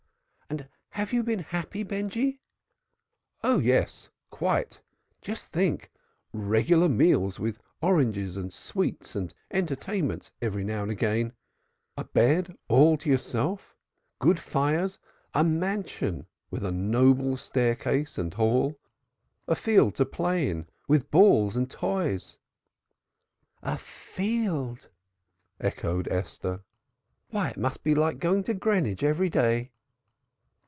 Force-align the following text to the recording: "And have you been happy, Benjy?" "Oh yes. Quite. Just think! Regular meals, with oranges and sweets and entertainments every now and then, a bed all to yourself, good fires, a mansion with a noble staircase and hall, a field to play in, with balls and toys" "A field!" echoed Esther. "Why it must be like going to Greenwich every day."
"And 0.49 0.67
have 0.99 1.13
you 1.13 1.23
been 1.23 1.39
happy, 1.39 1.81
Benjy?" 1.83 2.41
"Oh 3.41 3.59
yes. 3.59 4.09
Quite. 4.29 4.81
Just 5.21 5.47
think! 5.53 5.89
Regular 6.33 6.89
meals, 6.89 7.39
with 7.39 7.59
oranges 7.81 8.35
and 8.35 8.51
sweets 8.51 9.15
and 9.15 9.33
entertainments 9.49 10.33
every 10.41 10.65
now 10.65 10.83
and 10.83 10.99
then, 10.99 11.31
a 11.95 12.03
bed 12.03 12.57
all 12.67 12.97
to 12.97 13.09
yourself, 13.09 13.77
good 14.19 14.37
fires, 14.41 14.99
a 15.33 15.45
mansion 15.45 16.27
with 16.51 16.65
a 16.65 16.71
noble 16.73 17.37
staircase 17.37 18.17
and 18.17 18.33
hall, 18.33 18.77
a 19.47 19.55
field 19.55 19.95
to 19.95 20.05
play 20.05 20.49
in, 20.49 20.67
with 20.85 21.09
balls 21.09 21.55
and 21.55 21.71
toys" 21.71 22.37
"A 23.63 23.77
field!" 23.77 24.89
echoed 25.61 26.09
Esther. 26.09 26.65
"Why 27.29 27.51
it 27.51 27.57
must 27.57 27.85
be 27.85 27.95
like 27.95 28.19
going 28.19 28.43
to 28.43 28.53
Greenwich 28.53 29.01
every 29.03 29.29
day." 29.29 29.71